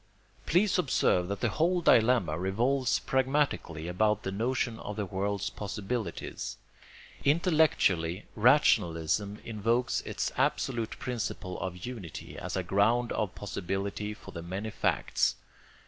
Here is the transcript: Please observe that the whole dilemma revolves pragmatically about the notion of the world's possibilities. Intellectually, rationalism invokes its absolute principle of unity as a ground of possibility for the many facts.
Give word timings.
Please 0.47 0.79
observe 0.79 1.27
that 1.27 1.41
the 1.41 1.49
whole 1.49 1.79
dilemma 1.79 2.35
revolves 2.35 2.97
pragmatically 2.97 3.87
about 3.87 4.23
the 4.23 4.31
notion 4.31 4.79
of 4.79 4.95
the 4.95 5.05
world's 5.05 5.51
possibilities. 5.51 6.57
Intellectually, 7.23 8.25
rationalism 8.35 9.37
invokes 9.45 10.01
its 10.01 10.31
absolute 10.37 10.97
principle 10.97 11.59
of 11.59 11.85
unity 11.85 12.35
as 12.35 12.55
a 12.55 12.63
ground 12.63 13.11
of 13.11 13.35
possibility 13.35 14.15
for 14.15 14.31
the 14.31 14.41
many 14.41 14.71
facts. 14.71 15.35